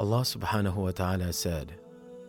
Allah 0.00 0.22
subhanahu 0.22 0.76
wa 0.76 0.92
ta'ala 0.92 1.30
said, 1.30 1.74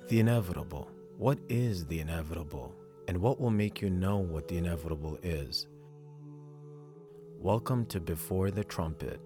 The 0.10 0.20
inevitable. 0.20 0.92
What 1.18 1.40
is 1.48 1.86
the 1.86 2.02
inevitable? 2.02 2.76
And 3.08 3.22
what 3.22 3.40
will 3.40 3.50
make 3.50 3.82
you 3.82 3.90
know 3.90 4.18
what 4.18 4.50
the 4.50 4.58
inevitable 4.58 5.18
is? 5.24 5.68
Welcome 7.40 7.86
to 7.86 8.02
Before 8.02 8.52
the 8.52 8.66
Trumpet. 8.66 9.22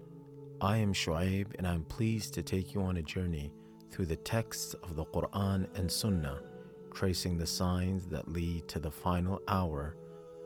I 0.60 0.76
am 0.76 0.92
Shu'aib 0.92 1.56
and 1.58 1.66
I'm 1.66 1.82
pleased 1.86 2.34
to 2.34 2.42
take 2.44 2.72
you 2.72 2.82
on 2.82 2.98
a 2.98 3.02
journey 3.02 3.50
through 3.90 4.06
the 4.06 4.14
texts 4.14 4.74
of 4.74 4.94
the 4.94 5.06
Quran 5.06 5.66
and 5.76 5.90
Sunnah, 5.90 6.40
tracing 6.94 7.36
the 7.36 7.48
signs 7.48 8.06
that 8.06 8.30
lead 8.30 8.68
to 8.68 8.78
the 8.78 8.92
final 8.92 9.42
hour 9.48 9.96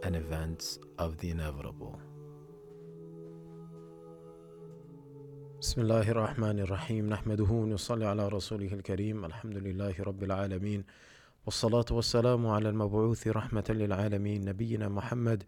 and 0.05 0.17
events 0.17 0.79
of 0.99 1.19
the 1.19 1.29
inevitable. 1.29 2.01
بسم 5.61 5.81
الله 5.81 6.11
الرحمن 6.11 6.59
الرحيم 6.59 7.09
نحمده 7.09 7.45
ونصلي 7.45 8.07
على 8.07 8.29
رسوله 8.29 8.73
الكريم 8.73 9.25
الحمد 9.25 9.57
لله 9.57 9.95
رب 10.01 10.23
العالمين 10.23 10.85
والصلاة 11.47 11.85
والسلام 11.91 12.47
على 12.47 12.69
المبعوث 12.69 13.29
رحمة 13.29 13.65
للعالمين 13.69 14.45
نبينا 14.45 14.89
محمد 14.89 15.45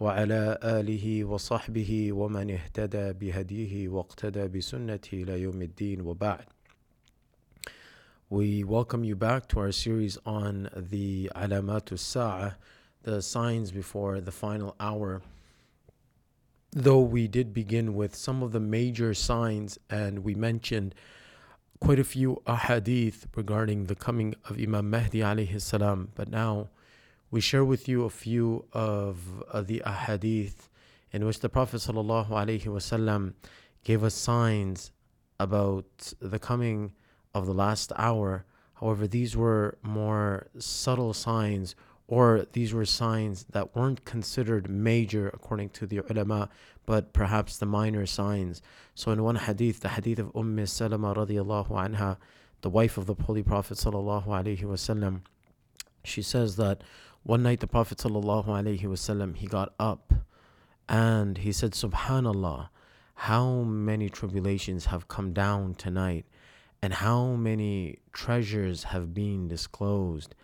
وعلى 0.00 0.58
آله 0.62 1.24
وصحبه 1.24 2.12
ومن 2.12 2.50
اهتدى 2.50 3.12
بهديه 3.12 3.88
واقتدى 3.88 4.48
بسنته 4.48 5.22
إلى 5.22 5.40
يوم 5.42 5.62
الدين 5.62 6.00
وبعد 6.00 6.44
We 8.30 8.64
welcome 8.64 9.04
you 9.04 9.16
back 9.16 9.48
to 9.48 9.60
our 9.60 9.72
series 9.72 10.18
on 10.26 10.68
the 10.76 11.30
Alamatul 11.34 11.98
Sa'a, 11.98 12.56
the 13.02 13.22
signs 13.22 13.70
before 13.70 14.20
the 14.20 14.32
final 14.32 14.74
hour. 14.80 15.22
Though 16.76 17.02
we 17.02 17.28
did 17.28 17.54
begin 17.54 17.94
with 17.94 18.16
some 18.16 18.42
of 18.42 18.50
the 18.50 18.58
major 18.58 19.14
signs, 19.14 19.78
and 19.88 20.24
we 20.24 20.34
mentioned 20.34 20.92
quite 21.78 22.00
a 22.00 22.04
few 22.04 22.42
ahadith 22.48 23.26
regarding 23.36 23.84
the 23.84 23.94
coming 23.94 24.34
of 24.50 24.58
Imam 24.58 24.90
Mahdi 24.90 25.20
alayhi 25.20 25.60
salam, 25.60 26.08
but 26.16 26.28
now 26.28 26.70
we 27.30 27.40
share 27.40 27.64
with 27.64 27.86
you 27.86 28.02
a 28.02 28.10
few 28.10 28.64
of 28.72 29.44
uh, 29.52 29.60
the 29.62 29.84
ahadith 29.86 30.68
in 31.12 31.24
which 31.24 31.38
the 31.38 31.48
Prophet 31.48 31.76
sallallahu 31.76 32.30
alaihi 32.30 32.64
wasallam 32.64 33.34
gave 33.84 34.02
us 34.02 34.14
signs 34.14 34.90
about 35.38 36.12
the 36.20 36.40
coming 36.40 36.92
of 37.36 37.46
the 37.46 37.54
last 37.54 37.92
hour. 37.94 38.46
However, 38.80 39.06
these 39.06 39.36
were 39.36 39.78
more 39.82 40.48
subtle 40.58 41.14
signs 41.14 41.76
or 42.06 42.46
these 42.52 42.74
were 42.74 42.84
signs 42.84 43.44
that 43.50 43.74
weren't 43.74 44.04
considered 44.04 44.68
major 44.68 45.28
according 45.28 45.70
to 45.70 45.86
the 45.86 45.98
ulama, 46.10 46.48
but 46.86 47.12
perhaps 47.12 47.56
the 47.56 47.66
minor 47.66 48.04
signs. 48.04 48.60
So 48.94 49.10
in 49.10 49.22
one 49.22 49.36
hadith, 49.36 49.80
the 49.80 49.88
hadith 49.90 50.18
of 50.18 50.36
Umm 50.36 50.66
Salama 50.66 51.14
radiallahu 51.14 51.70
anha, 51.70 52.18
the 52.60 52.70
wife 52.70 52.98
of 52.98 53.06
the 53.06 53.14
Holy 53.14 53.42
Prophet 53.42 53.78
sallallahu 53.78 54.26
alaihi 54.26 54.62
wasallam, 54.62 55.22
she 56.02 56.20
says 56.22 56.56
that 56.56 56.82
one 57.22 57.42
night 57.42 57.60
the 57.60 57.66
Prophet 57.66 57.98
sallallahu 57.98 58.46
alaihi 58.46 58.82
wasallam 58.82 59.36
he 59.36 59.46
got 59.46 59.72
up 59.80 60.12
and 60.88 61.38
he 61.38 61.52
said, 61.52 61.72
Subhanallah, 61.72 62.68
how 63.14 63.62
many 63.62 64.10
tribulations 64.10 64.86
have 64.86 65.08
come 65.08 65.32
down 65.32 65.74
tonight 65.74 66.26
and 66.82 66.92
how 66.92 67.28
many 67.28 67.98
treasures 68.12 68.84
have 68.84 69.14
been 69.14 69.48
disclosed. 69.48 70.34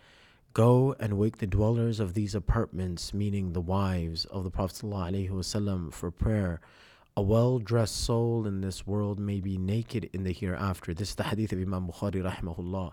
Go 0.53 0.95
and 0.99 1.17
wake 1.17 1.37
the 1.37 1.47
dwellers 1.47 2.01
of 2.01 2.13
these 2.13 2.35
apartments, 2.35 3.13
meaning 3.13 3.53
the 3.53 3.61
wives 3.61 4.25
of 4.25 4.43
the 4.43 4.51
Prophet 4.51 4.85
ﷺ, 4.85 5.93
for 5.93 6.11
prayer. 6.11 6.59
A 7.15 7.21
well 7.21 7.57
dressed 7.57 8.03
soul 8.03 8.45
in 8.45 8.59
this 8.59 8.85
world 8.85 9.17
may 9.17 9.39
be 9.39 9.57
naked 9.57 10.09
in 10.11 10.23
the 10.23 10.33
hereafter. 10.33 10.93
This 10.93 11.09
is 11.09 11.15
the 11.15 11.23
hadith 11.23 11.53
of 11.53 11.59
Imam 11.59 11.87
Bukhari, 11.87 12.21
rahimahullah. 12.21 12.91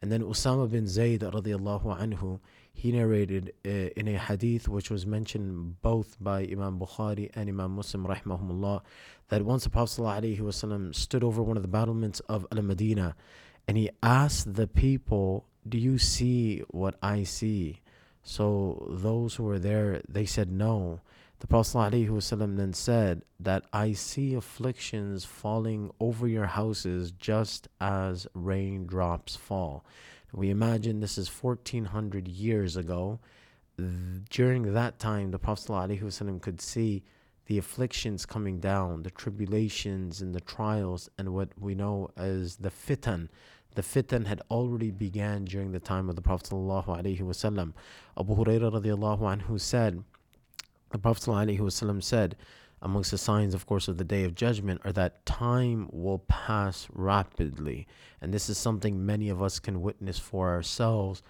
And 0.00 0.12
then 0.12 0.22
Usama 0.22 0.70
bin 0.70 0.86
Zayd, 0.86 1.22
radiallahu 1.22 1.98
anhu, 1.98 2.38
he 2.72 2.92
narrated 2.92 3.52
uh, 3.66 3.68
in 3.68 4.06
a 4.06 4.16
hadith 4.16 4.68
which 4.68 4.88
was 4.88 5.04
mentioned 5.04 5.82
both 5.82 6.16
by 6.20 6.42
Imam 6.42 6.78
Bukhari 6.78 7.30
and 7.34 7.48
Imam 7.48 7.72
Muslim, 7.72 8.06
rahimahumullah, 8.06 8.80
that 9.28 9.44
once 9.44 9.64
the 9.64 9.70
Prophet 9.70 10.00
ﷺ 10.02 10.94
stood 10.94 11.24
over 11.24 11.42
one 11.42 11.56
of 11.56 11.62
the 11.64 11.68
battlements 11.68 12.20
of 12.28 12.46
Al 12.52 12.62
Madinah 12.62 13.16
and 13.68 13.76
he 13.76 13.90
asked 14.02 14.54
the 14.54 14.66
people 14.66 15.46
do 15.68 15.78
you 15.78 15.98
see 15.98 16.62
what 16.68 16.96
I 17.02 17.22
see? 17.22 17.80
So 18.22 18.86
those 18.90 19.34
who 19.34 19.44
were 19.44 19.58
there, 19.58 20.02
they 20.08 20.26
said 20.26 20.50
no. 20.50 21.00
The 21.40 21.46
Prophet 21.48 21.76
ﷺ 21.76 22.56
then 22.56 22.72
said 22.72 23.22
that 23.40 23.64
I 23.72 23.92
see 23.92 24.34
afflictions 24.34 25.24
falling 25.24 25.90
over 25.98 26.28
your 26.28 26.46
houses 26.46 27.10
just 27.10 27.66
as 27.80 28.28
raindrops 28.32 29.34
fall. 29.34 29.84
We 30.32 30.50
imagine 30.50 31.00
this 31.00 31.18
is 31.18 31.28
1400 31.28 32.28
years 32.28 32.76
ago. 32.76 33.18
During 34.30 34.72
that 34.72 35.00
time, 35.00 35.32
the 35.32 35.38
Prophet 35.40 35.68
ﷺ 35.68 36.40
could 36.40 36.60
see 36.60 37.02
the 37.46 37.58
afflictions 37.58 38.24
coming 38.24 38.60
down, 38.60 39.02
the 39.02 39.10
tribulations 39.10 40.22
and 40.22 40.32
the 40.32 40.40
trials, 40.40 41.10
and 41.18 41.34
what 41.34 41.48
we 41.58 41.74
know 41.74 42.08
as 42.16 42.56
the 42.56 42.70
fitan, 42.70 43.28
the 43.74 43.82
fitan 43.82 44.26
had 44.26 44.42
already 44.50 44.90
began 44.90 45.44
during 45.44 45.72
the 45.72 45.80
time 45.80 46.08
of 46.08 46.16
the 46.16 46.22
Prophet 46.22 46.50
ﷺ. 46.50 47.72
Abu 48.18 48.34
Hurairah 48.34 48.72
radiallahu 48.72 49.20
anhu 49.20 49.60
said, 49.60 50.04
the 50.90 50.98
Prophet 50.98 51.24
ﷺ 51.24 52.02
said, 52.02 52.36
amongst 52.82 53.12
the 53.12 53.18
signs, 53.18 53.54
of 53.54 53.64
course, 53.64 53.86
of 53.88 53.96
the 53.96 54.04
day 54.04 54.24
of 54.24 54.34
judgment 54.34 54.80
are 54.84 54.92
that 54.92 55.24
time 55.24 55.88
will 55.92 56.18
pass 56.18 56.88
rapidly. 56.92 57.86
And 58.20 58.34
this 58.34 58.48
is 58.48 58.58
something 58.58 59.06
many 59.06 59.28
of 59.28 59.40
us 59.40 59.60
can 59.60 59.80
witness 59.80 60.18
for 60.18 60.50
ourselves. 60.50 61.22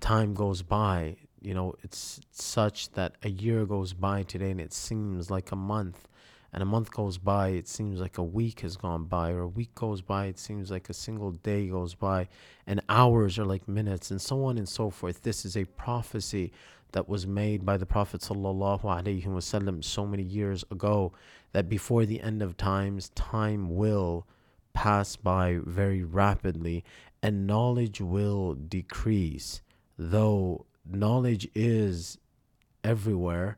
Time 0.00 0.34
goes 0.34 0.62
by. 0.62 1.16
You 1.40 1.54
know, 1.54 1.74
it's 1.82 2.20
such 2.30 2.92
that 2.92 3.16
a 3.22 3.30
year 3.30 3.64
goes 3.64 3.94
by 3.94 4.22
today 4.22 4.50
and 4.50 4.60
it 4.60 4.74
seems 4.74 5.30
like 5.30 5.50
a 5.50 5.56
month 5.56 6.06
and 6.52 6.62
a 6.62 6.66
month 6.66 6.90
goes 6.90 7.18
by, 7.18 7.48
it 7.48 7.66
seems 7.66 8.00
like 8.00 8.18
a 8.18 8.22
week 8.22 8.60
has 8.60 8.76
gone 8.76 9.04
by, 9.04 9.30
or 9.30 9.40
a 9.40 9.48
week 9.48 9.74
goes 9.74 10.02
by, 10.02 10.26
it 10.26 10.38
seems 10.38 10.70
like 10.70 10.90
a 10.90 10.94
single 10.94 11.30
day 11.32 11.68
goes 11.68 11.94
by, 11.94 12.28
and 12.66 12.82
hours 12.88 13.38
are 13.38 13.44
like 13.44 13.66
minutes, 13.66 14.10
and 14.10 14.20
so 14.20 14.44
on 14.44 14.58
and 14.58 14.68
so 14.68 14.90
forth. 14.90 15.22
This 15.22 15.44
is 15.44 15.56
a 15.56 15.64
prophecy 15.64 16.52
that 16.92 17.08
was 17.08 17.26
made 17.26 17.64
by 17.64 17.76
the 17.76 17.86
Prophet 17.86 18.20
wasallam 18.20 19.82
so 19.82 20.06
many 20.06 20.22
years 20.22 20.64
ago 20.70 21.12
that 21.52 21.68
before 21.68 22.04
the 22.04 22.20
end 22.20 22.42
of 22.42 22.56
times, 22.56 23.08
time 23.10 23.74
will 23.74 24.26
pass 24.74 25.16
by 25.16 25.58
very 25.64 26.02
rapidly 26.02 26.84
and 27.22 27.46
knowledge 27.46 28.00
will 28.00 28.54
decrease. 28.54 29.62
Though 29.98 30.66
knowledge 30.84 31.48
is 31.54 32.18
everywhere, 32.82 33.56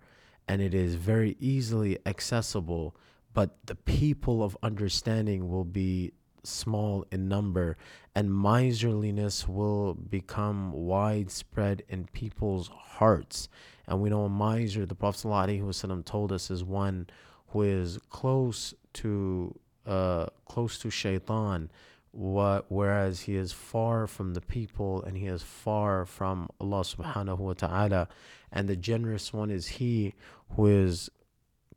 and 0.48 0.60
it 0.60 0.74
is 0.74 0.94
very 0.94 1.36
easily 1.40 1.98
accessible, 2.06 2.94
but 3.32 3.56
the 3.66 3.74
people 3.74 4.42
of 4.42 4.56
understanding 4.62 5.48
will 5.48 5.64
be 5.64 6.12
small 6.42 7.06
in 7.10 7.28
number, 7.28 7.76
and 8.14 8.34
miserliness 8.34 9.48
will 9.48 9.94
become 9.94 10.72
widespread 10.72 11.82
in 11.88 12.06
people's 12.12 12.68
hearts. 12.68 13.48
And 13.86 14.00
we 14.00 14.10
know 14.10 14.24
a 14.24 14.28
miser, 14.28 14.86
the 14.86 14.94
Prophet 14.94 15.26
ﷺ 15.26 16.04
told 16.04 16.32
us, 16.32 16.50
is 16.50 16.62
one 16.62 17.08
who 17.48 17.62
is 17.62 17.98
close 18.10 18.74
to 18.94 19.58
uh, 19.86 20.26
close 20.46 20.78
to 20.78 20.90
shaitan, 20.90 21.70
what, 22.10 22.66
whereas 22.68 23.20
he 23.20 23.36
is 23.36 23.52
far 23.52 24.06
from 24.06 24.34
the 24.34 24.40
people 24.40 25.02
and 25.02 25.16
he 25.16 25.26
is 25.26 25.42
far 25.42 26.06
from 26.06 26.48
Allah 26.60 26.80
subhanahu 26.80 27.38
wa 27.38 27.52
ta'ala 27.52 28.08
and 28.54 28.68
the 28.68 28.76
generous 28.76 29.32
one 29.32 29.50
is 29.50 29.66
he 29.66 30.14
who 30.56 30.66
is 30.66 31.10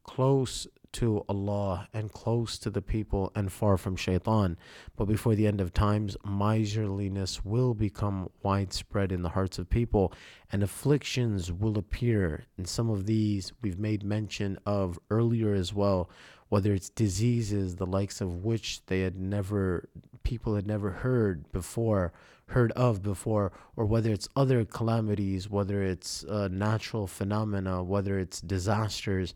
close 0.04 0.68
to 0.94 1.26
Allah 1.28 1.90
and 1.94 2.12
close 2.12 2.58
to 2.60 2.70
the 2.70 2.82
people 2.82 3.32
and 3.36 3.52
far 3.52 3.78
from 3.78 3.96
shaitan. 3.96 4.58
But 4.96 5.06
before 5.06 5.36
the 5.36 5.46
end 5.46 5.60
of 5.60 5.74
times, 5.74 6.16
miserliness 6.26 7.44
will 7.44 7.74
become 7.74 8.30
widespread 8.42 9.12
in 9.12 9.22
the 9.22 9.30
hearts 9.30 9.60
of 9.60 9.70
people 9.70 10.14
and 10.52 10.64
afflictions 10.64 11.52
will 11.52 11.78
appear. 11.78 12.46
And 12.58 12.68
some 12.68 12.90
of 12.90 13.06
these 13.06 13.52
we've 13.62 13.80
made 13.80 14.04
mention 14.04 14.58
of 14.66 14.98
earlier 15.10 15.54
as 15.54 15.74
well, 15.74 16.10
whether 16.50 16.74
it's 16.74 16.90
diseases, 16.90 17.76
the 17.76 17.86
likes 17.86 18.22
of 18.22 18.46
which 18.46 18.86
they 18.86 19.02
had 19.02 19.18
never, 19.18 19.90
people 20.27 20.55
had 20.55 20.67
never 20.67 20.91
heard 20.91 21.51
before 21.53 22.13
heard 22.53 22.73
of 22.73 23.03
before, 23.03 23.53
or 23.77 23.85
whether 23.85 24.11
it's 24.11 24.29
other 24.37 24.65
calamities, 24.65 25.51
whether 25.51 25.83
it's 25.83 26.25
uh, 26.25 26.49
natural 26.51 27.07
phenomena, 27.07 27.83
whether 27.83 28.19
it's 28.19 28.41
disasters, 28.41 29.35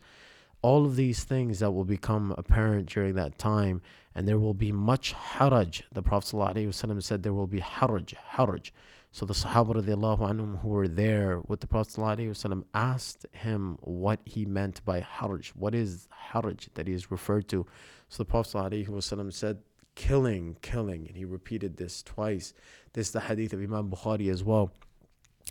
all 0.62 0.84
of 0.84 0.96
these 0.96 1.24
things 1.24 1.58
that 1.58 1.72
will 1.72 1.84
become 1.84 2.34
apparent 2.38 2.88
during 2.88 3.14
that 3.14 3.38
time, 3.38 3.82
and 4.14 4.26
there 4.26 4.38
will 4.38 4.54
be 4.54 4.72
much 4.72 5.14
haraj. 5.14 5.82
The 5.92 6.02
Prophet 6.02 6.34
ﷺ 6.34 7.02
said 7.02 7.22
there 7.22 7.34
will 7.34 7.46
be 7.46 7.60
haraj, 7.60 8.14
haraj. 8.32 8.70
So 9.12 9.24
the 9.24 9.34
Sahaba 9.34 9.76
radiallahu 9.76 10.20
anhum 10.20 10.60
who 10.60 10.68
were 10.68 10.88
there 10.88 11.40
with 11.46 11.60
the 11.60 11.66
Prophet 11.66 11.94
ﷺ 11.94 12.64
asked 12.74 13.26
him 13.32 13.78
what 13.80 14.20
he 14.24 14.44
meant 14.44 14.84
by 14.84 15.00
haraj. 15.00 15.48
What 15.50 15.74
is 15.74 16.08
haraj 16.32 16.68
that 16.74 16.86
he 16.86 16.92
is 16.92 17.10
referred 17.10 17.48
to? 17.48 17.66
So 18.08 18.22
the 18.22 18.26
Prophet 18.26 18.56
ﷺ 18.56 19.32
said, 19.32 19.58
killing, 19.95 20.57
killing. 20.61 21.07
And 21.07 21.15
he 21.15 21.25
repeated 21.25 21.77
this 21.77 22.03
twice. 22.03 22.53
This 22.93 23.07
is 23.07 23.13
the 23.13 23.21
hadith 23.21 23.53
of 23.53 23.61
Imam 23.61 23.89
Bukhari 23.89 24.31
as 24.31 24.43
well. 24.43 24.71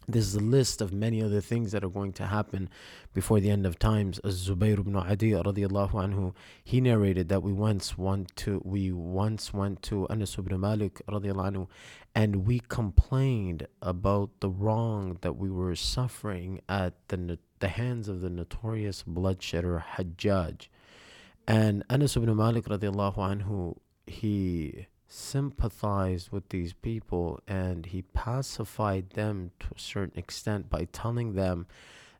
This 0.08 0.26
is 0.26 0.34
a 0.34 0.40
list 0.40 0.80
of 0.80 0.92
many 0.92 1.22
other 1.22 1.40
things 1.40 1.72
that 1.72 1.84
are 1.84 1.88
going 1.88 2.12
to 2.14 2.26
happen 2.26 2.68
before 3.12 3.38
the 3.38 3.50
end 3.50 3.66
of 3.66 3.78
times. 3.78 4.18
As 4.20 4.48
Zubayr 4.48 4.78
ibn 4.78 4.96
Adi 4.96 5.32
radiallahu 5.32 5.92
anhu, 5.92 6.34
he 6.64 6.80
narrated 6.80 7.28
that 7.28 7.42
we 7.42 7.52
once 7.52 7.98
went 7.98 8.34
to 8.36 8.60
we 8.64 8.92
once 8.92 9.52
went 9.52 9.82
to 9.84 10.08
Anas 10.08 10.38
ibn 10.38 10.58
Malik 10.58 11.00
radiallahu 11.08 11.52
anhu, 11.52 11.68
and 12.14 12.46
we 12.46 12.60
complained 12.60 13.66
about 13.82 14.30
the 14.40 14.48
wrong 14.48 15.18
that 15.20 15.36
we 15.36 15.50
were 15.50 15.76
suffering 15.76 16.60
at 16.68 16.94
the 17.08 17.38
the 17.60 17.68
hands 17.68 18.08
of 18.08 18.20
the 18.20 18.30
notorious 18.30 19.04
bloodshedder 19.04 19.84
Hajjaj. 19.96 20.68
And 21.46 21.84
Anas 21.90 22.16
ibn 22.16 22.34
Malik 22.34 22.64
radiallahu 22.64 23.16
anhu, 23.16 23.76
he 24.10 24.86
sympathized 25.06 26.30
with 26.30 26.48
these 26.50 26.72
people 26.72 27.40
and 27.48 27.86
he 27.86 28.02
pacified 28.02 29.10
them 29.10 29.50
to 29.58 29.68
a 29.74 29.78
certain 29.78 30.18
extent 30.18 30.70
by 30.70 30.86
telling 30.92 31.34
them 31.34 31.66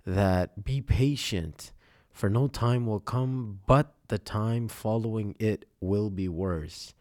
that 0.05 0.65
be 0.65 0.81
patient 0.81 1.73
for 2.13 2.29
no 2.29 2.49
time 2.49 2.87
will 2.87 3.01
come 3.01 3.61
but 3.67 3.95
the 4.09 4.19
time 4.19 4.69
following 4.69 5.35
it 5.39 5.65
will 5.81 6.11
be 6.11 6.29
worse. 6.29 6.95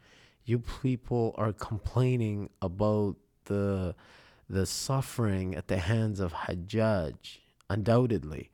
You 0.45 0.59
people 0.59 1.33
are 1.37 1.53
complaining 1.53 2.49
about 2.61 3.17
the 3.45 3.95
the 4.49 4.65
suffering 4.65 5.55
at 5.55 5.67
the 5.67 5.77
hands 5.77 6.19
of 6.19 6.33
Hajjaj 6.33 7.39
undoubtedly. 7.69 8.49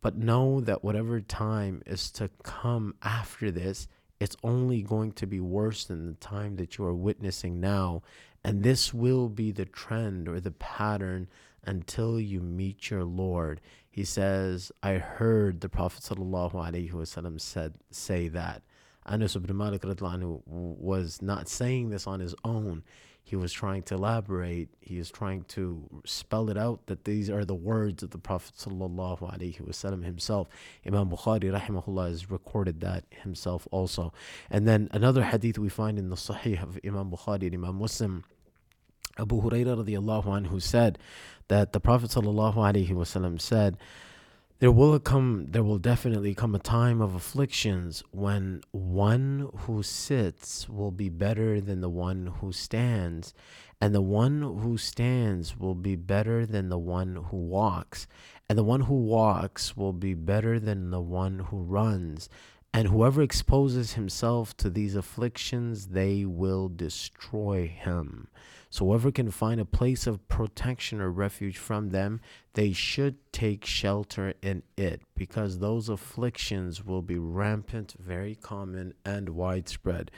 But 0.00 0.16
know 0.16 0.60
that 0.60 0.82
whatever 0.82 1.20
time 1.20 1.82
is 1.86 2.10
to 2.12 2.30
come 2.42 2.94
after 3.02 3.50
this 3.50 3.88
it's 4.20 4.36
only 4.42 4.82
going 4.82 5.12
to 5.12 5.26
be 5.26 5.40
worse 5.40 5.84
than 5.84 6.06
the 6.06 6.14
time 6.14 6.56
that 6.56 6.78
you 6.78 6.84
are 6.84 6.94
witnessing 6.94 7.60
now. 7.60 8.02
And 8.42 8.62
this 8.62 8.94
will 8.94 9.28
be 9.28 9.50
the 9.50 9.64
trend 9.64 10.28
or 10.28 10.40
the 10.40 10.52
pattern 10.52 11.28
until 11.64 12.20
you 12.20 12.40
meet 12.40 12.90
your 12.90 13.04
Lord. 13.04 13.60
He 13.90 14.04
says, 14.04 14.70
I 14.82 14.94
heard 14.94 15.60
the 15.60 15.68
Prophet 15.68 16.02
ﷺ 16.02 17.40
said 17.40 17.74
say 17.90 18.28
that. 18.28 18.62
Anas 19.04 19.36
ibn 19.36 19.56
Malik 19.56 19.84
was 19.84 21.22
not 21.22 21.48
saying 21.48 21.90
this 21.90 22.06
on 22.06 22.20
his 22.20 22.34
own 22.44 22.82
he 23.26 23.34
was 23.34 23.52
trying 23.52 23.82
to 23.82 23.94
elaborate, 23.94 24.68
he 24.80 25.00
is 25.00 25.10
trying 25.10 25.42
to 25.48 25.82
spell 26.04 26.48
it 26.48 26.56
out 26.56 26.86
that 26.86 27.04
these 27.04 27.28
are 27.28 27.44
the 27.44 27.56
words 27.56 28.04
of 28.04 28.10
the 28.10 28.18
Prophet 28.18 28.54
sallallahu 28.54 29.18
alaihi 29.18 29.60
wasallam 29.60 30.04
himself. 30.04 30.48
Imam 30.86 31.10
Bukhari 31.10 31.50
rahimahullah 31.50 32.06
has 32.06 32.30
recorded 32.30 32.80
that 32.82 33.02
himself 33.10 33.66
also. 33.72 34.12
And 34.48 34.68
then 34.68 34.88
another 34.92 35.24
hadith 35.24 35.58
we 35.58 35.68
find 35.68 35.98
in 35.98 36.08
the 36.08 36.14
Sahih 36.14 36.62
of 36.62 36.78
Imam 36.86 37.10
Bukhari 37.10 37.46
and 37.46 37.54
Imam 37.54 37.80
Muslim. 37.80 38.22
Abu 39.18 39.42
Hurairah 39.42 39.84
radiallahu 39.84 40.26
anhu 40.26 40.62
said 40.62 40.96
that 41.48 41.72
the 41.72 41.80
Prophet 41.80 42.10
sallallahu 42.10 42.54
alaihi 42.54 42.90
wasallam 42.90 43.40
said 43.40 43.76
there 44.58 44.72
will 44.72 44.98
come 44.98 45.46
there 45.50 45.62
will 45.62 45.78
definitely 45.78 46.34
come 46.34 46.54
a 46.54 46.58
time 46.58 47.00
of 47.02 47.14
afflictions 47.14 48.02
when 48.10 48.62
one 48.70 49.50
who 49.60 49.82
sits 49.82 50.68
will 50.68 50.90
be 50.90 51.08
better 51.10 51.60
than 51.60 51.80
the 51.82 51.90
one 51.90 52.26
who 52.40 52.50
stands 52.52 53.34
and 53.80 53.94
the 53.94 54.00
one 54.00 54.40
who 54.40 54.78
stands 54.78 55.58
will 55.58 55.74
be 55.74 55.94
better 55.94 56.46
than 56.46 56.70
the 56.70 56.78
one 56.78 57.16
who 57.30 57.36
walks 57.36 58.06
and 58.48 58.58
the 58.58 58.64
one 58.64 58.82
who 58.82 58.94
walks 58.94 59.76
will 59.76 59.92
be 59.92 60.14
better 60.14 60.58
than 60.58 60.90
the 60.90 61.00
one 61.00 61.38
who 61.38 61.58
runs 61.58 62.30
and 62.72 62.88
whoever 62.88 63.20
exposes 63.20 63.92
himself 63.92 64.56
to 64.56 64.70
these 64.70 64.94
afflictions 64.94 65.88
they 65.88 66.24
will 66.24 66.68
destroy 66.68 67.66
him 67.66 68.28
so 68.70 68.86
whoever 68.86 69.10
can 69.10 69.30
find 69.30 69.60
a 69.60 69.64
place 69.64 70.06
of 70.06 70.26
protection 70.28 71.00
or 71.00 71.10
refuge 71.10 71.56
from 71.56 71.90
them, 71.90 72.20
they 72.54 72.72
should 72.72 73.16
take 73.32 73.66
shelter 73.66 74.32
in 74.42 74.62
it, 74.78 75.02
because 75.14 75.58
those 75.58 75.90
afflictions 75.90 76.84
will 76.84 77.02
be 77.02 77.18
rampant, 77.18 77.94
very 77.98 78.34
common, 78.34 78.94
and 79.04 79.28
widespread. 79.28 80.10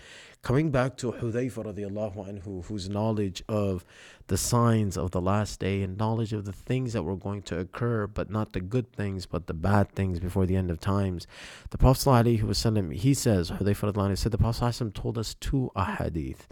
Coming 0.43 0.71
back 0.71 0.97
to 0.99 1.11
Hudayfa 1.11 1.65
radiallahu 1.75 2.17
anhu, 2.17 2.65
whose 2.67 2.89
knowledge 2.89 3.43
of 3.49 3.85
the 4.29 4.37
signs 4.37 4.97
of 4.97 5.11
the 5.11 5.21
last 5.21 5.59
day 5.59 5.83
and 5.83 5.99
knowledge 5.99 6.33
of 6.33 6.45
the 6.45 6.53
things 6.53 6.93
that 6.93 7.03
were 7.03 7.17
going 7.17 7.43
to 7.43 7.59
occur, 7.59 8.07
but 8.07 8.31
not 8.31 8.53
the 8.53 8.61
good 8.61 8.93
things, 8.93 9.27
but 9.27 9.49
the 9.49 9.55
bad 9.55 9.91
things 9.91 10.21
before 10.21 10.47
the 10.47 10.55
end 10.55 10.71
of 10.71 10.79
times. 10.79 11.27
The 11.71 11.79
Prophet 11.79 12.09
ﷺ, 12.09 12.95
he 12.95 13.15
says, 13.15 13.51
Hudayfa 13.51 13.93
radiallahu 13.93 14.17
said, 14.17 14.31
the 14.31 14.39
Prophet 14.39 14.65
ﷺ 14.65 14.95
told 14.95 15.19
us 15.19 15.35
two 15.35 15.73
ahadith 15.75 16.47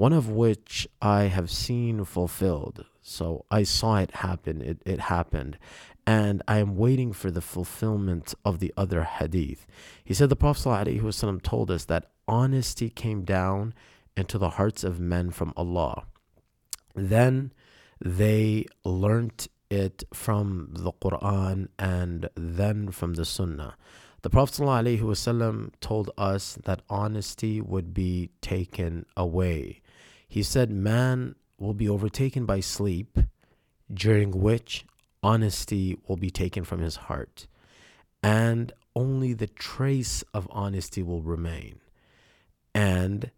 one 0.00 0.14
of 0.14 0.30
which 0.30 0.88
I 1.02 1.24
have 1.24 1.50
seen 1.50 2.06
fulfilled. 2.06 2.86
So 3.02 3.44
I 3.50 3.64
saw 3.64 3.96
it 3.98 4.12
happen, 4.12 4.62
it, 4.62 4.78
it 4.86 4.98
happened. 4.98 5.58
And 6.06 6.42
I 6.48 6.56
am 6.56 6.78
waiting 6.78 7.12
for 7.12 7.30
the 7.30 7.42
fulfillment 7.42 8.34
of 8.42 8.60
the 8.60 8.72
other 8.78 9.02
hadith. 9.02 9.66
He 10.02 10.14
said 10.14 10.30
the 10.30 10.36
Prophet 10.36 10.66
ﷺ 10.66 11.42
told 11.42 11.70
us 11.70 11.84
that 11.84 12.12
honesty 12.26 12.88
came 12.88 13.24
down 13.24 13.74
into 14.16 14.38
the 14.38 14.48
hearts 14.56 14.84
of 14.84 15.00
men 15.00 15.32
from 15.32 15.52
Allah. 15.54 16.04
Then 16.94 17.52
they 18.02 18.64
learnt 18.86 19.48
it 19.68 20.04
from 20.14 20.70
the 20.78 20.92
Quran 20.92 21.68
and 21.78 22.30
then 22.34 22.90
from 22.90 23.12
the 23.14 23.26
Sunnah. 23.26 23.76
The 24.22 24.30
Prophet 24.30 24.62
ﷺ 24.62 25.72
told 25.80 26.10
us 26.16 26.58
that 26.64 26.80
honesty 26.88 27.60
would 27.60 27.92
be 27.92 28.30
taken 28.40 29.04
away. 29.14 29.79
He 30.30 30.44
said, 30.44 30.70
Man 30.70 31.34
will 31.58 31.74
be 31.74 31.88
overtaken 31.88 32.46
by 32.46 32.60
sleep, 32.60 33.18
during 33.92 34.30
which 34.30 34.86
honesty 35.24 35.98
will 36.06 36.16
be 36.16 36.30
taken 36.30 36.62
from 36.62 36.80
his 36.80 36.94
heart, 36.94 37.48
and 38.22 38.72
only 38.94 39.32
the 39.32 39.48
trace 39.48 40.22
of 40.32 40.46
honesty 40.52 41.02
will 41.02 41.20
remain. 41.20 41.80
And 42.72 43.32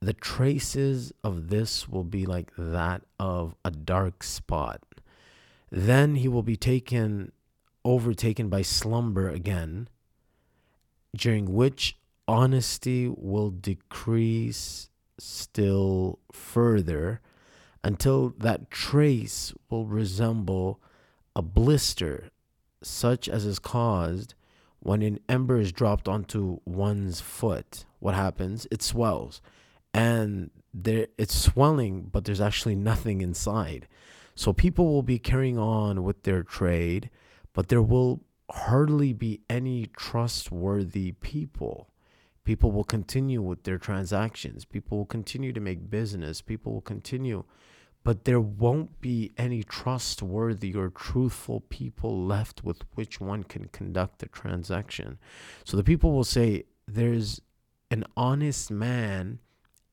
the 0.00 0.12
traces 0.12 1.12
of 1.22 1.50
this 1.50 1.88
will 1.88 2.02
be 2.02 2.26
like 2.26 2.50
that 2.58 3.02
of 3.20 3.54
a 3.64 3.70
dark 3.70 4.24
spot. 4.24 4.82
Then 5.70 6.16
he 6.16 6.26
will 6.26 6.42
be 6.42 6.56
taken, 6.56 7.30
overtaken 7.84 8.48
by 8.48 8.62
slumber 8.62 9.28
again, 9.28 9.88
during 11.16 11.54
which 11.54 11.96
honesty 12.26 13.06
will 13.06 13.50
decrease 13.50 14.88
still 15.18 16.18
further 16.32 17.20
until 17.84 18.30
that 18.38 18.70
trace 18.70 19.52
will 19.70 19.86
resemble 19.86 20.80
a 21.36 21.42
blister, 21.42 22.30
such 22.82 23.28
as 23.28 23.44
is 23.44 23.58
caused 23.58 24.34
when 24.80 25.02
an 25.02 25.18
ember 25.28 25.58
is 25.58 25.72
dropped 25.72 26.08
onto 26.08 26.60
one's 26.64 27.20
foot. 27.20 27.84
What 27.98 28.14
happens? 28.14 28.66
It 28.70 28.82
swells, 28.82 29.40
and 29.92 30.50
there 30.72 31.08
it's 31.16 31.34
swelling, 31.34 32.08
but 32.12 32.24
there's 32.24 32.40
actually 32.40 32.76
nothing 32.76 33.20
inside. 33.20 33.88
So 34.34 34.52
people 34.52 34.92
will 34.92 35.02
be 35.02 35.18
carrying 35.18 35.58
on 35.58 36.04
with 36.04 36.22
their 36.22 36.42
trade, 36.42 37.10
but 37.52 37.68
there 37.68 37.82
will 37.82 38.22
hardly 38.50 39.12
be 39.12 39.40
any 39.50 39.86
trustworthy 39.96 41.12
people 41.12 41.88
People 42.48 42.72
will 42.72 42.82
continue 42.82 43.42
with 43.42 43.64
their 43.64 43.76
transactions. 43.76 44.64
People 44.64 44.96
will 44.96 45.04
continue 45.04 45.52
to 45.52 45.60
make 45.60 45.90
business. 45.90 46.40
People 46.40 46.72
will 46.72 46.80
continue. 46.80 47.44
But 48.04 48.24
there 48.24 48.40
won't 48.40 49.02
be 49.02 49.34
any 49.36 49.62
trustworthy 49.62 50.74
or 50.74 50.88
truthful 50.88 51.60
people 51.68 52.24
left 52.24 52.64
with 52.64 52.84
which 52.94 53.20
one 53.20 53.42
can 53.44 53.66
conduct 53.66 54.22
a 54.22 54.28
transaction. 54.28 55.18
So 55.66 55.76
the 55.76 55.84
people 55.84 56.12
will 56.12 56.24
say, 56.24 56.64
There's 56.86 57.42
an 57.90 58.04
honest 58.16 58.70
man 58.70 59.40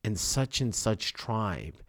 in 0.02 0.16
such 0.16 0.62
and 0.62 0.74
such 0.74 1.12
tribe 1.12 1.82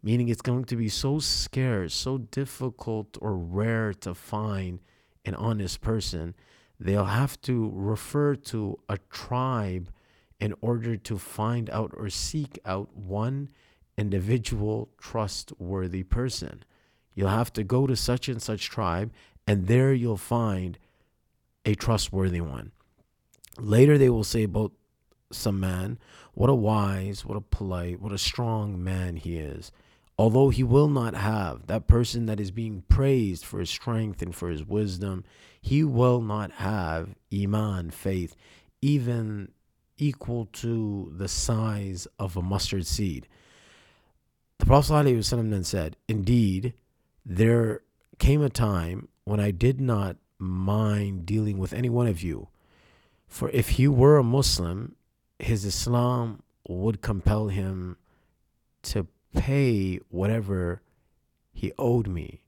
meaning 0.00 0.28
it's 0.28 0.42
going 0.42 0.66
to 0.66 0.76
be 0.76 0.88
so 0.88 1.18
scarce, 1.18 1.94
so 1.94 2.18
difficult 2.18 3.16
or 3.22 3.34
rare 3.36 3.94
to 3.94 4.14
find 4.14 4.78
an 5.24 5.34
honest 5.34 5.80
person, 5.80 6.34
they'll 6.78 7.06
have 7.06 7.40
to 7.40 7.72
refer 7.74 8.36
to 8.36 8.78
a 8.88 8.98
tribe 9.10 9.88
in 10.44 10.52
order 10.60 10.94
to 10.94 11.16
find 11.16 11.70
out 11.70 11.90
or 11.96 12.10
seek 12.10 12.58
out 12.66 12.94
one 12.94 13.48
individual 13.96 14.90
trustworthy 14.98 16.02
person. 16.02 16.62
You'll 17.14 17.30
have 17.30 17.50
to 17.54 17.64
go 17.64 17.86
to 17.86 17.96
such 17.96 18.28
and 18.28 18.42
such 18.42 18.68
tribe, 18.68 19.10
and 19.46 19.68
there 19.68 19.94
you'll 19.94 20.18
find 20.18 20.78
a 21.64 21.74
trustworthy 21.74 22.42
one. 22.42 22.72
Later, 23.58 23.96
they 23.96 24.10
will 24.10 24.22
say 24.22 24.42
about 24.42 24.72
some 25.32 25.58
man, 25.58 25.98
what 26.34 26.50
a 26.50 26.54
wise, 26.54 27.24
what 27.24 27.38
a 27.38 27.40
polite, 27.40 28.02
what 28.02 28.12
a 28.12 28.18
strong 28.18 28.84
man 28.84 29.16
he 29.16 29.38
is. 29.38 29.72
Although 30.18 30.50
he 30.50 30.62
will 30.62 30.90
not 30.90 31.14
have 31.14 31.68
that 31.68 31.88
person 31.88 32.26
that 32.26 32.38
is 32.38 32.50
being 32.50 32.84
praised 32.90 33.46
for 33.46 33.60
his 33.60 33.70
strength 33.70 34.20
and 34.20 34.34
for 34.34 34.50
his 34.50 34.62
wisdom, 34.62 35.24
he 35.58 35.82
will 35.84 36.20
not 36.20 36.52
have 36.52 37.14
iman, 37.32 37.90
faith, 37.90 38.36
even 38.82 39.48
equal 39.98 40.46
to 40.46 41.12
the 41.16 41.28
size 41.28 42.06
of 42.18 42.36
a 42.36 42.42
mustard 42.42 42.86
seed. 42.86 43.28
The 44.58 44.66
Prophet 44.66 45.04
then 45.04 45.64
said, 45.64 45.96
Indeed, 46.08 46.74
there 47.24 47.82
came 48.18 48.42
a 48.42 48.48
time 48.48 49.08
when 49.24 49.40
I 49.40 49.50
did 49.50 49.80
not 49.80 50.16
mind 50.38 51.26
dealing 51.26 51.58
with 51.58 51.72
any 51.72 51.88
one 51.88 52.06
of 52.06 52.22
you. 52.22 52.48
For 53.26 53.50
if 53.50 53.70
he 53.70 53.88
were 53.88 54.16
a 54.16 54.24
Muslim, 54.24 54.96
his 55.38 55.64
Islam 55.64 56.42
would 56.68 57.02
compel 57.02 57.48
him 57.48 57.96
to 58.82 59.06
pay 59.34 59.96
whatever 60.08 60.82
he 61.52 61.72
owed 61.78 62.06
me. 62.06 62.42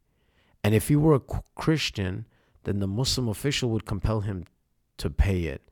And 0.62 0.74
if 0.74 0.88
he 0.88 0.96
were 0.96 1.14
a 1.14 1.20
Christian, 1.54 2.26
then 2.64 2.80
the 2.80 2.86
Muslim 2.86 3.28
official 3.28 3.70
would 3.70 3.86
compel 3.86 4.20
him 4.20 4.44
to 4.98 5.10
pay 5.10 5.44
it. 5.44 5.62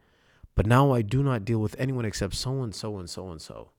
But 0.54 0.66
now 0.66 0.92
I 0.92 1.02
do 1.02 1.22
not 1.22 1.44
deal 1.44 1.58
with 1.58 1.76
anyone 1.78 2.04
except 2.04 2.34
so 2.34 2.62
and 2.62 2.74
so 2.74 2.98
and 2.98 3.10
so 3.10 3.30
and 3.30 3.40
so. 3.40 3.70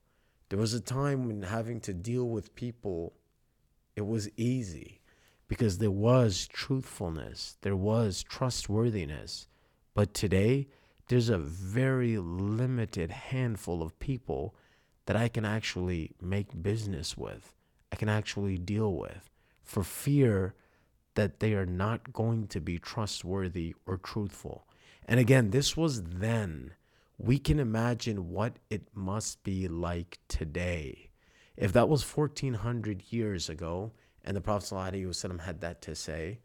There 0.48 0.58
was 0.58 0.74
a 0.74 0.80
time 0.80 1.26
when 1.26 1.42
having 1.42 1.80
to 1.80 1.94
deal 1.94 2.28
with 2.28 2.54
people, 2.54 3.14
it 3.96 4.06
was 4.06 4.28
easy 4.36 5.00
because 5.48 5.78
there 5.78 5.90
was 5.90 6.46
truthfulness, 6.46 7.56
there 7.62 7.76
was 7.76 8.22
trustworthiness. 8.22 9.48
But 9.94 10.12
today, 10.12 10.68
there's 11.08 11.28
a 11.28 11.38
very 11.38 12.18
limited 12.18 13.10
handful 13.10 13.82
of 13.82 13.98
people 13.98 14.54
that 15.06 15.16
I 15.16 15.28
can 15.28 15.44
actually 15.44 16.12
make 16.20 16.62
business 16.62 17.16
with, 17.16 17.54
I 17.92 17.96
can 17.96 18.08
actually 18.08 18.58
deal 18.58 18.94
with 18.94 19.30
for 19.62 19.82
fear 19.82 20.54
that 21.14 21.40
they 21.40 21.54
are 21.54 21.66
not 21.66 22.12
going 22.12 22.46
to 22.48 22.60
be 22.60 22.78
trustworthy 22.78 23.74
or 23.86 23.96
truthful. 23.96 24.66
And 25.07 25.19
again, 25.19 25.49
this 25.49 25.75
was 25.75 26.03
then. 26.03 26.73
We 27.17 27.37
can 27.37 27.59
imagine 27.59 28.29
what 28.29 28.57
it 28.69 28.87
must 28.95 29.43
be 29.43 29.67
like 29.67 30.19
today. 30.27 31.09
If 31.57 31.73
that 31.73 31.89
was 31.89 32.03
1400 32.03 33.03
years 33.11 33.49
ago 33.49 33.91
and 34.23 34.35
the 34.35 34.41
Prophet 34.41 34.73
ﷺ 34.73 35.41
had 35.41 35.61
that 35.61 35.81
to 35.83 35.95
say, 35.95 36.39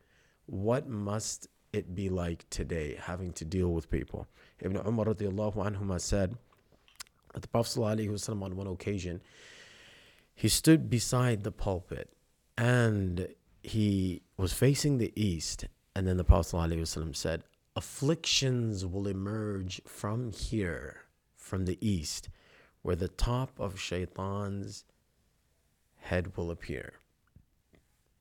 what 0.46 0.88
must 0.88 1.48
it 1.72 1.94
be 1.94 2.08
like 2.08 2.48
today 2.50 2.98
having 3.00 3.32
to 3.32 3.44
deal 3.44 3.72
with 3.72 3.90
people? 3.90 4.26
Ibn 4.60 4.76
Umar 4.86 5.06
radiallahu 5.06 5.56
anhuma 5.56 6.00
said 6.00 6.36
that 7.32 7.42
the 7.42 7.48
Prophet 7.48 7.80
ﷺ 7.80 8.42
on 8.42 8.56
one 8.56 8.66
occasion, 8.66 9.22
he 10.34 10.48
stood 10.48 10.90
beside 10.90 11.44
the 11.44 11.52
pulpit 11.52 12.12
and 12.58 13.28
he 13.62 14.22
was 14.36 14.52
facing 14.52 14.98
the 14.98 15.12
east. 15.14 15.66
And 15.94 16.06
then 16.06 16.18
the 16.18 16.24
Prophet 16.24 16.56
ﷺ 16.56 17.16
said, 17.16 17.42
afflictions 17.75 18.85
will 18.85 19.07
emerge 19.07 19.81
from 19.85 20.31
here, 20.31 21.03
from 21.35 21.65
the 21.65 21.77
east, 21.85 22.29
where 22.81 22.95
the 22.95 23.07
top 23.07 23.59
of 23.59 23.79
shaitan's 23.79 24.83
head 25.97 26.35
will 26.35 26.51
appear. 26.51 26.93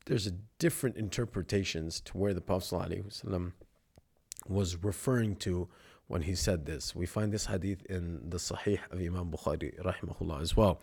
There's 0.06 0.26
a 0.26 0.38
different 0.58 0.96
interpretations 0.96 2.00
to 2.02 2.18
where 2.18 2.34
the 2.34 2.40
Prophet 2.40 3.02
was 4.48 4.82
referring 4.82 5.36
to 5.36 5.68
when 6.10 6.22
he 6.22 6.34
said 6.34 6.66
this. 6.66 6.92
We 6.92 7.06
find 7.06 7.32
this 7.32 7.46
hadith 7.46 7.86
in 7.86 8.28
the 8.28 8.38
Sahih 8.38 8.80
of 8.90 8.98
Imam 8.98 9.30
Bukhari, 9.30 9.80
rahimahullah, 9.80 10.42
as 10.42 10.56
well. 10.56 10.80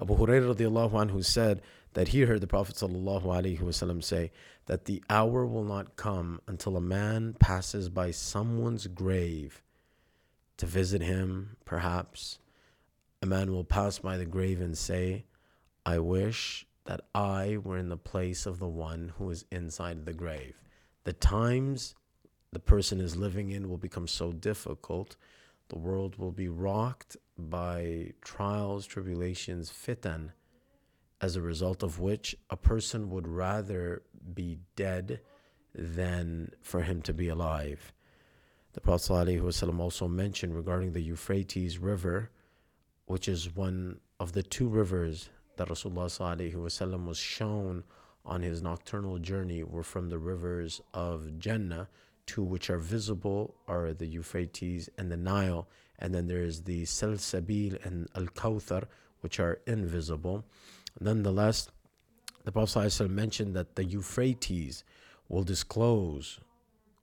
Abu 0.00 0.16
Hurairah 0.16 0.54
radiallahu 0.54 0.92
anhu 0.92 1.24
said 1.24 1.60
that 1.94 2.08
he 2.08 2.20
heard 2.20 2.40
the 2.40 2.46
Prophet 2.46 2.76
sallallahu 2.76 3.24
alaihi 3.24 3.58
wasallam 3.58 4.04
say 4.04 4.30
that 4.66 4.84
the 4.84 5.02
hour 5.10 5.44
will 5.44 5.64
not 5.64 5.96
come 5.96 6.40
until 6.46 6.76
a 6.76 6.80
man 6.80 7.34
passes 7.40 7.88
by 7.88 8.12
someone's 8.12 8.86
grave 8.86 9.62
to 10.58 10.66
visit 10.66 11.02
him, 11.02 11.56
perhaps. 11.64 12.38
A 13.20 13.26
man 13.26 13.50
will 13.50 13.64
pass 13.64 13.98
by 13.98 14.16
the 14.16 14.26
grave 14.26 14.60
and 14.60 14.78
say, 14.78 15.24
I 15.84 15.98
wish 15.98 16.66
that 16.84 17.00
I 17.16 17.58
were 17.64 17.78
in 17.78 17.88
the 17.88 17.96
place 17.96 18.46
of 18.46 18.60
the 18.60 18.68
one 18.68 19.12
who 19.18 19.28
is 19.30 19.44
inside 19.50 20.06
the 20.06 20.12
grave. 20.12 20.54
The 21.02 21.14
times 21.14 21.96
the 22.52 22.60
person 22.60 23.00
is 23.00 23.16
living 23.16 23.50
in 23.50 23.68
will 23.68 23.78
become 23.78 24.08
so 24.08 24.32
difficult. 24.32 25.16
The 25.68 25.78
world 25.78 26.16
will 26.16 26.32
be 26.32 26.48
rocked 26.48 27.16
by 27.36 28.12
trials, 28.22 28.86
tribulations, 28.86 29.70
fitan, 29.70 30.30
as 31.20 31.36
a 31.36 31.42
result 31.42 31.82
of 31.82 31.98
which 31.98 32.36
a 32.48 32.56
person 32.56 33.10
would 33.10 33.28
rather 33.28 34.02
be 34.34 34.58
dead 34.76 35.20
than 35.74 36.52
for 36.62 36.82
him 36.82 37.02
to 37.02 37.12
be 37.12 37.28
alive. 37.28 37.92
The 38.72 38.80
Prophet 38.80 39.12
ﷺ 39.12 39.78
also 39.78 40.08
mentioned 40.08 40.54
regarding 40.54 40.92
the 40.92 41.02
Euphrates 41.02 41.78
River, 41.78 42.30
which 43.06 43.28
is 43.28 43.54
one 43.54 44.00
of 44.20 44.32
the 44.32 44.42
two 44.42 44.68
rivers 44.68 45.28
that 45.56 45.68
Rasulullah 45.68 46.06
ﷺ 46.06 47.06
was 47.06 47.18
shown 47.18 47.84
on 48.24 48.42
his 48.42 48.62
nocturnal 48.62 49.18
journey 49.18 49.62
were 49.62 49.82
from 49.82 50.08
the 50.08 50.18
rivers 50.18 50.80
of 50.94 51.38
Jannah, 51.38 51.88
two 52.28 52.44
which 52.44 52.70
are 52.70 52.78
visible 52.78 53.54
are 53.66 53.92
the 53.92 54.06
Euphrates 54.06 54.88
and 54.98 55.10
the 55.10 55.16
Nile, 55.16 55.66
and 55.98 56.14
then 56.14 56.28
there 56.28 56.44
is 56.50 56.62
the 56.62 56.82
Salsabil 56.84 57.84
and 57.84 58.06
Al 58.14 58.26
Kawthar, 58.26 58.84
which 59.22 59.40
are 59.40 59.58
invisible. 59.66 60.44
Nonetheless, 61.00 61.68
the 62.44 62.52
Prophet 62.52 62.78
ﷺ 62.78 63.10
mentioned 63.10 63.56
that 63.56 63.74
the 63.74 63.84
Euphrates 63.84 64.84
will 65.28 65.42
disclose, 65.42 66.38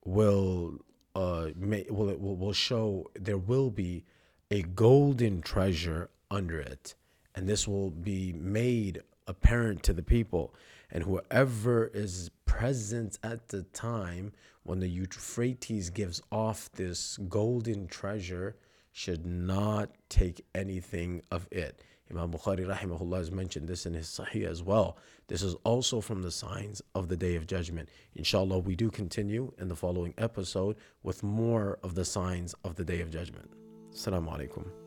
will 0.05 0.79
uh, 1.15 1.49
may, 1.55 1.85
will, 1.89 2.15
will 2.17 2.35
will 2.35 2.53
show 2.53 3.09
there 3.15 3.37
will 3.37 3.69
be 3.69 4.03
a 4.51 4.61
golden 4.61 5.41
treasure 5.41 6.09
under 6.29 6.59
it, 6.59 6.95
and 7.35 7.47
this 7.47 7.67
will 7.67 7.89
be 7.89 8.33
made 8.33 9.01
apparent 9.27 9.81
to 9.83 9.93
the 9.93 10.03
people. 10.03 10.53
And 10.91 11.03
whoever 11.03 11.87
is 11.87 12.31
present 12.45 13.19
at 13.23 13.49
the 13.49 13.63
time 13.63 14.31
when 14.63 14.79
the 14.79 14.87
Euphrates 14.87 15.89
gives 15.89 16.21
off 16.31 16.71
this 16.73 17.17
golden 17.29 17.87
treasure 17.87 18.55
should 18.91 19.25
not 19.25 19.91
take 20.09 20.45
anything 20.55 21.21
of 21.31 21.47
it. 21.51 21.81
Imam 22.09 22.31
Bukhari 22.31 22.65
rahimahullah 22.65 23.17
has 23.17 23.31
mentioned 23.31 23.67
this 23.67 23.85
in 23.85 23.93
his 23.93 24.07
Sahih 24.07 24.47
as 24.47 24.61
well. 24.61 24.97
This 25.27 25.41
is 25.41 25.55
also 25.63 26.01
from 26.01 26.21
the 26.21 26.31
signs 26.31 26.81
of 26.93 27.09
the 27.09 27.17
Day 27.17 27.35
of 27.35 27.47
Judgment. 27.47 27.89
Inshallah, 28.13 28.59
we 28.59 28.75
do 28.75 28.91
continue 28.91 29.51
in 29.57 29.67
the 29.67 29.75
following 29.75 30.13
episode 30.17 30.77
with 31.01 31.23
more 31.23 31.79
of 31.81 31.95
the 31.95 32.05
signs 32.05 32.53
of 32.63 32.75
the 32.75 32.85
Day 32.85 33.01
of 33.01 33.09
Judgment. 33.09 33.51
Assalamu 33.91 34.29
alaikum. 34.29 34.84